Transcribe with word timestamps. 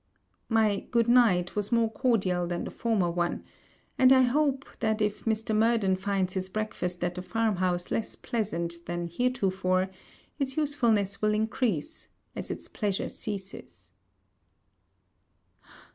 My 0.49 0.79
good 0.89 1.07
night 1.07 1.55
was 1.55 1.71
more 1.71 1.91
cordial 1.91 2.47
than 2.47 2.63
the 2.63 2.71
former 2.71 3.11
one; 3.11 3.43
and 3.99 4.11
I 4.11 4.23
hope, 4.23 4.65
that, 4.79 4.99
if 4.99 5.27
Murden 5.27 5.95
finds 5.95 6.33
his 6.33 6.49
breakfast 6.49 7.03
at 7.03 7.13
the 7.13 7.21
farm 7.21 7.57
house 7.57 7.91
less 7.91 8.15
pleasant 8.15 8.83
than 8.87 9.05
heretofore, 9.05 9.91
its 10.39 10.57
usefulness 10.57 11.21
will 11.21 11.35
increase, 11.35 12.09
as 12.35 12.49
its 12.49 12.67
pleasure 12.67 13.09
ceases. 13.09 13.91